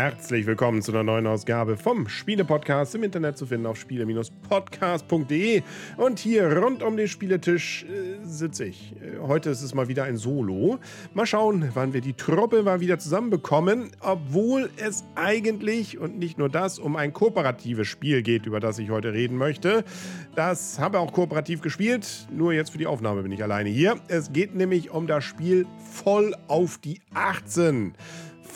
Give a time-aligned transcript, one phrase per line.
[0.00, 5.62] Herzlich willkommen zu einer neuen Ausgabe vom Spiele-Podcast im Internet zu finden auf spiele-podcast.de.
[5.96, 8.94] Und hier rund um den Spieletisch äh, sitze ich.
[9.02, 10.78] Äh, heute ist es mal wieder ein Solo.
[11.14, 16.48] Mal schauen, wann wir die Truppe mal wieder zusammenbekommen, obwohl es eigentlich und nicht nur
[16.48, 19.82] das um ein kooperatives Spiel geht, über das ich heute reden möchte.
[20.36, 23.96] Das habe auch kooperativ gespielt, nur jetzt für die Aufnahme bin ich alleine hier.
[24.06, 27.94] Es geht nämlich um das Spiel Voll auf die 18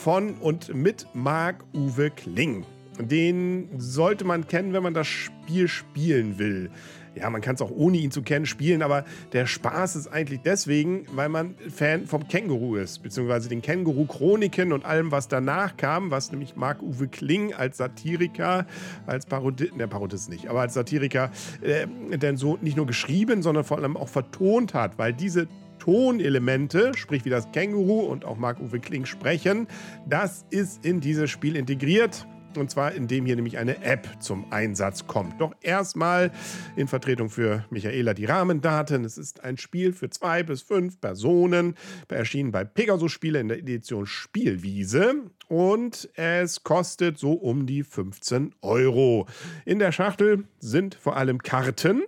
[0.02, 2.65] von und mit Marc-Uwe Kling.
[2.98, 6.70] Den sollte man kennen, wenn man das Spiel spielen will.
[7.15, 10.41] Ja, man kann es auch ohne ihn zu kennen spielen, aber der Spaß ist eigentlich
[10.41, 16.10] deswegen, weil man Fan vom Känguru ist, beziehungsweise den Känguru-Chroniken und allem, was danach kam,
[16.10, 18.66] was nämlich Marc-Uwe Kling als Satiriker,
[19.07, 21.87] als Parodist, ne, Parodist nicht, aber als Satiriker, äh,
[22.19, 25.46] denn so nicht nur geschrieben, sondern vor allem auch vertont hat, weil diese
[25.83, 29.66] Tonelemente, sprich wie das Känguru und auch Marc-Uwe Kling sprechen,
[30.09, 32.24] das ist in dieses Spiel integriert.
[32.57, 35.41] Und zwar indem hier nämlich eine App zum Einsatz kommt.
[35.41, 36.30] Doch erstmal
[36.77, 39.05] in Vertretung für Michaela die Rahmendaten.
[39.05, 41.74] Es ist ein Spiel für zwei bis fünf Personen,
[42.09, 45.15] erschienen bei Pegasus Spiele in der Edition Spielwiese.
[45.49, 49.27] Und es kostet so um die 15 Euro.
[49.65, 52.02] In der Schachtel sind vor allem Karten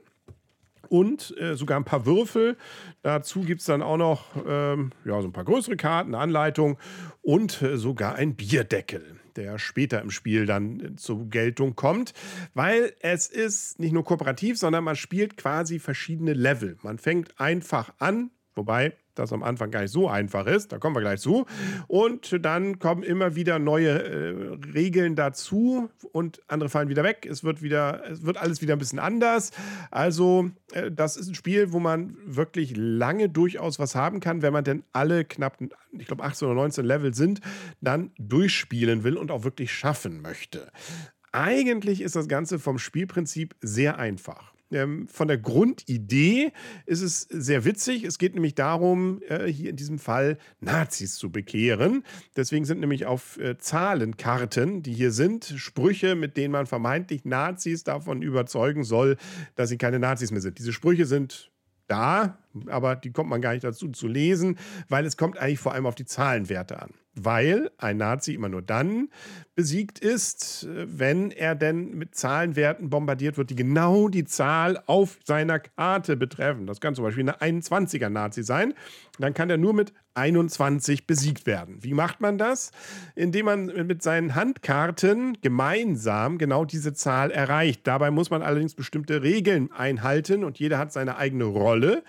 [0.89, 2.57] und äh, sogar ein paar Würfel.
[3.03, 6.79] Dazu gibt es dann auch noch ähm, ja, so ein paar größere Karten, eine Anleitung
[7.23, 12.15] und äh, sogar ein Bierdeckel, der später im Spiel dann äh, zur Geltung kommt,
[12.55, 16.79] weil es ist nicht nur kooperativ, sondern man spielt quasi verschiedene Level.
[16.83, 20.73] Man fängt einfach an, wobei das am Anfang gar nicht so einfach ist.
[20.73, 21.47] Da kommen wir gleich zu.
[21.87, 27.27] Und dann kommen immer wieder neue äh, Regeln dazu und andere fallen wieder weg.
[27.29, 29.53] Es wird wieder, es wird alles wieder ein bisschen anders.
[29.91, 34.53] Also, äh, das ist ein Spiel, wo man wirklich lange durchaus was haben kann, wenn
[34.53, 35.59] man denn alle knapp,
[35.93, 37.41] ich glaube, 18 oder 19 Level sind,
[37.81, 40.71] dann durchspielen will und auch wirklich schaffen möchte.
[41.33, 44.54] Eigentlich ist das Ganze vom Spielprinzip sehr einfach.
[44.75, 46.53] Ähm, von der Grundidee
[46.87, 48.05] ist es sehr witzig.
[48.05, 52.05] Es geht nämlich darum, äh, hier in diesem Fall Nazis zu bekehren.
[52.37, 57.85] Deswegen sind nämlich auf äh, Zahlenkarten, die hier sind, Sprüche, mit denen man vermeintlich Nazis
[57.85, 59.17] davon überzeugen soll,
[59.55, 60.59] dass sie keine Nazis mehr sind.
[60.59, 61.51] Diese Sprüche sind
[61.87, 64.59] da, aber die kommt man gar nicht dazu zu lesen,
[64.89, 68.63] weil es kommt eigentlich vor allem auf die Zahlenwerte an weil ein Nazi immer nur
[68.63, 69.09] dann
[69.55, 75.61] besiegt ist, wenn er denn mit Zahlenwerten bombardiert wird, die genau die Zahl auf seiner
[75.61, 76.67] Karte betreffen.
[76.67, 78.75] Das kann zum Beispiel eine 21er Nazi sein.
[79.19, 81.79] Dann kann er nur mit 21 besiegt werden.
[81.83, 82.73] Wie macht man das?
[83.15, 87.87] Indem man mit seinen Handkarten gemeinsam genau diese Zahl erreicht.
[87.87, 92.03] Dabei muss man allerdings bestimmte Regeln einhalten und jeder hat seine eigene Rolle.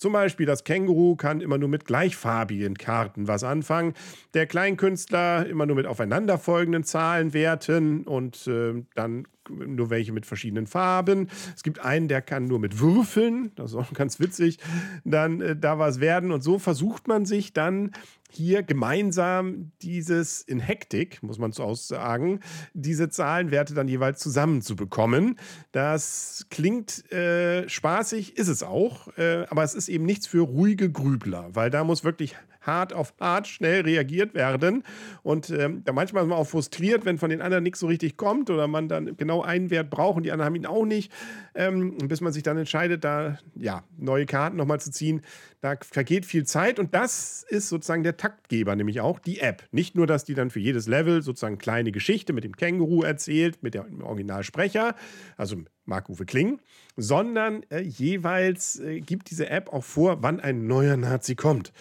[0.00, 3.92] Zum Beispiel das Känguru kann immer nur mit gleichfarbigen Karten was anfangen.
[4.32, 11.28] Der Kleinkünstler immer nur mit aufeinanderfolgenden Zahlenwerten und äh, dann nur welche mit verschiedenen Farben.
[11.54, 14.58] Es gibt einen, der kann nur mit Würfeln, das ist auch ganz witzig,
[15.04, 16.32] dann äh, da was werden.
[16.32, 17.92] Und so versucht man sich dann
[18.30, 22.40] hier gemeinsam dieses in Hektik, muss man so aussagen,
[22.74, 25.36] diese Zahlenwerte dann jeweils zusammenzubekommen.
[25.72, 30.90] Das klingt äh, spaßig, ist es auch, äh, aber es ist eben nichts für ruhige
[30.90, 34.84] Grübler, weil da muss wirklich hart auf hart schnell reagiert werden.
[35.22, 38.16] Und ähm, da manchmal ist man auch frustriert, wenn von den anderen nichts so richtig
[38.16, 41.12] kommt oder man dann genau einen Wert braucht und die anderen haben ihn auch nicht.
[41.54, 45.22] Ähm, bis man sich dann entscheidet, da ja, neue Karten nochmal zu ziehen.
[45.60, 49.64] Da vergeht viel Zeit und das ist sozusagen der Taktgeber, nämlich auch die App.
[49.72, 53.62] Nicht nur, dass die dann für jedes Level sozusagen kleine Geschichte mit dem Känguru erzählt,
[53.62, 54.94] mit dem Originalsprecher,
[55.36, 56.60] also Marc-Uwe Kling,
[56.96, 61.72] sondern äh, jeweils äh, gibt diese App auch vor, wann ein neuer Nazi kommt.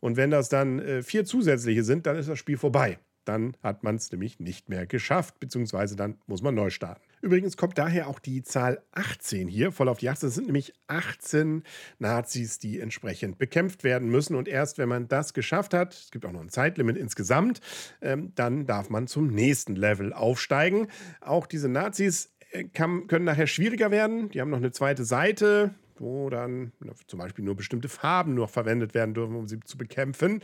[0.00, 2.98] Und wenn das dann äh, vier zusätzliche sind, dann ist das Spiel vorbei.
[3.24, 7.02] Dann hat man es nämlich nicht mehr geschafft, beziehungsweise dann muss man neu starten.
[7.20, 10.28] Übrigens kommt daher auch die Zahl 18 hier voll auf die 18.
[10.28, 11.62] Das sind nämlich 18
[11.98, 14.36] Nazis, die entsprechend bekämpft werden müssen.
[14.36, 17.60] Und erst wenn man das geschafft hat, es gibt auch noch ein Zeitlimit insgesamt,
[18.00, 20.88] ähm, dann darf man zum nächsten Level aufsteigen.
[21.20, 24.30] Auch diese Nazis äh, kann, können nachher schwieriger werden.
[24.30, 26.72] Die haben noch eine zweite Seite wo dann
[27.06, 30.42] zum Beispiel nur bestimmte Farben noch verwendet werden dürfen, um sie zu bekämpfen.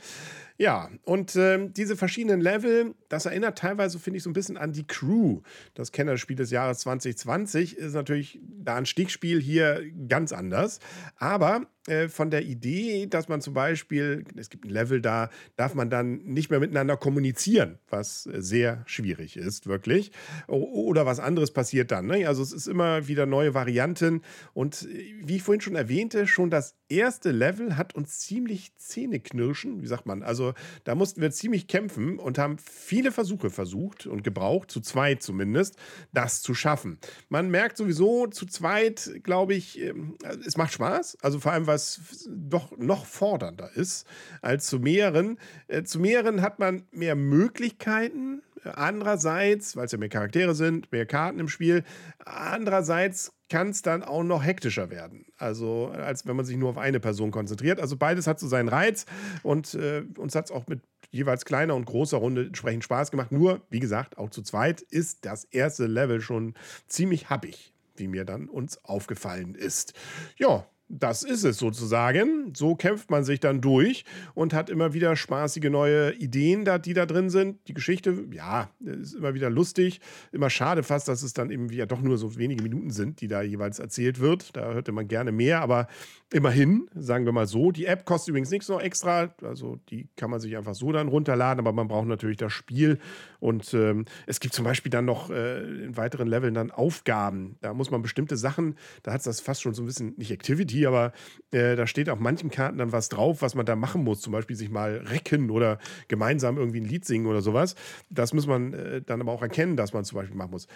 [0.58, 4.72] Ja, und äh, diese verschiedenen Level, das erinnert teilweise, finde ich, so ein bisschen an
[4.72, 5.40] die Crew.
[5.74, 10.80] Das Kennerspiel des Jahres 2020 ist natürlich da ein Stichspiel hier ganz anders.
[11.16, 15.74] Aber äh, von der Idee, dass man zum Beispiel, es gibt ein Level, da darf
[15.74, 20.10] man dann nicht mehr miteinander kommunizieren, was äh, sehr schwierig ist, wirklich.
[20.46, 22.06] Oder was anderes passiert dann.
[22.06, 22.26] Ne?
[22.26, 24.22] Also es ist immer wieder neue Varianten.
[24.54, 29.82] Und äh, wie ich vorhin schon erwähnte, schon das erste Level hat uns ziemlich Zähneknirschen,
[29.82, 30.22] wie sagt man.
[30.22, 30.54] Also
[30.84, 35.76] da mussten wir ziemlich kämpfen und haben viele Versuche versucht und gebraucht, zu zweit zumindest,
[36.12, 36.98] das zu schaffen.
[37.28, 40.16] Man merkt sowieso zu zweit, glaube ich, ähm,
[40.46, 41.18] es macht Spaß.
[41.22, 44.06] Also vor allem, was doch noch fordernder ist
[44.42, 45.38] als zu mehreren.
[45.66, 48.42] Äh, zu mehreren hat man mehr Möglichkeiten.
[48.62, 51.84] Andererseits, weil es ja mehr Charaktere sind, mehr Karten im Spiel,
[52.24, 55.26] andererseits kann es dann auch noch hektischer werden.
[55.36, 57.78] Also, als wenn man sich nur auf eine Person konzentriert.
[57.78, 59.04] Also, beides hat so seinen Reiz
[59.42, 60.80] und äh, uns hat es auch mit
[61.10, 63.32] jeweils kleiner und großer Runde entsprechend Spaß gemacht.
[63.32, 66.54] Nur, wie gesagt, auch zu zweit ist das erste Level schon
[66.88, 69.94] ziemlich happig wie mir dann uns aufgefallen ist.
[70.36, 72.52] Ja, das ist es sozusagen.
[72.54, 74.04] So kämpft man sich dann durch
[74.34, 77.66] und hat immer wieder spaßige neue Ideen, die da drin sind.
[77.68, 80.00] Die Geschichte, ja, ist immer wieder lustig.
[80.32, 83.28] Immer schade fast, dass es dann eben ja doch nur so wenige Minuten sind, die
[83.28, 84.56] da jeweils erzählt wird.
[84.56, 85.88] Da hörte man gerne mehr, aber
[86.34, 87.70] immerhin, sagen wir mal so.
[87.70, 89.32] Die App kostet übrigens nichts noch extra.
[89.42, 92.98] Also die kann man sich einfach so dann runterladen, aber man braucht natürlich das Spiel.
[93.38, 97.56] Und ähm, es gibt zum Beispiel dann noch äh, in weiteren Leveln dann Aufgaben.
[97.60, 100.32] Da muss man bestimmte Sachen, da hat es das fast schon so ein bisschen, nicht
[100.32, 101.12] Activity, aber
[101.52, 104.20] äh, da steht auf manchen Karten dann was drauf, was man da machen muss.
[104.20, 105.78] Zum Beispiel sich mal recken oder
[106.08, 107.76] gemeinsam irgendwie ein Lied singen oder sowas.
[108.10, 110.66] Das muss man äh, dann aber auch erkennen, dass man zum Beispiel machen muss.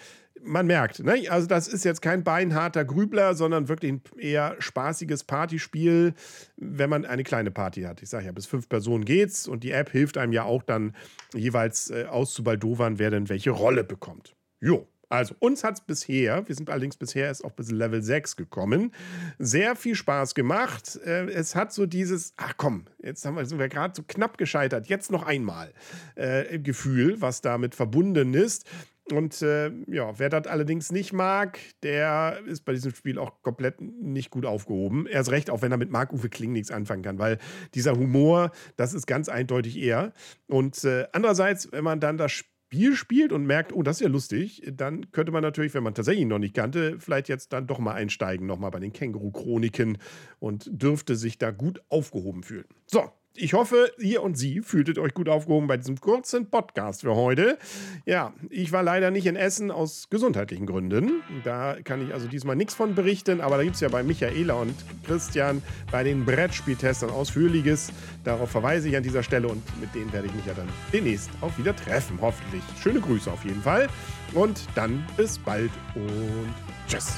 [0.43, 1.29] Man merkt, ne?
[1.29, 6.13] also das ist jetzt kein beinharter Grübler, sondern wirklich ein eher spaßiges Partyspiel,
[6.57, 8.01] wenn man eine kleine Party hat.
[8.01, 10.95] Ich sage ja, bis fünf Personen geht's und die App hilft einem ja auch dann
[11.33, 14.35] jeweils äh, auszubaldowern, wer denn welche Rolle bekommt.
[14.61, 18.35] Jo, also, uns hat es bisher, wir sind allerdings bisher erst auf bis Level 6
[18.35, 18.91] gekommen,
[19.39, 20.99] sehr viel Spaß gemacht.
[21.03, 24.37] Äh, es hat so dieses, ach komm, jetzt haben wir, sind wir gerade so knapp
[24.37, 25.73] gescheitert, jetzt noch einmal
[26.13, 28.69] äh, Gefühl, was damit verbunden ist.
[29.11, 33.81] Und äh, ja, wer das allerdings nicht mag, der ist bei diesem Spiel auch komplett
[33.81, 35.07] nicht gut aufgehoben.
[35.07, 37.37] Erst recht, auch wenn er mit Marc-Uwe Kling nichts anfangen kann, weil
[37.73, 40.13] dieser Humor, das ist ganz eindeutig er.
[40.47, 44.01] Und äh, andererseits, wenn man dann das Spiel Spiel spielt und merkt, oh, das ist
[44.01, 47.65] ja lustig, dann könnte man natürlich, wenn man tatsächlich noch nicht kannte, vielleicht jetzt dann
[47.65, 49.97] doch mal einsteigen, nochmal bei den Känguru-Chroniken
[50.37, 52.65] und dürfte sich da gut aufgehoben fühlen.
[52.85, 53.09] So,
[53.39, 57.57] ich hoffe, ihr und Sie fühltet euch gut aufgehoben bei diesem kurzen Podcast für heute.
[58.05, 61.23] Ja, ich war leider nicht in Essen aus gesundheitlichen Gründen.
[61.43, 64.55] Da kann ich also diesmal nichts von berichten, aber da gibt es ja bei Michaela
[64.55, 64.75] und
[65.05, 67.91] Christian bei den Brettspieltestern ausführliches.
[68.25, 71.29] Darauf verweise ich an dieser Stelle und mit denen werde ich mich ja dann demnächst
[71.39, 72.61] auch wieder treffen, hoffentlich.
[72.81, 73.87] Schöne Grüße auf jeden Fall
[74.33, 76.53] und dann bis bald und
[76.87, 77.13] tschüss.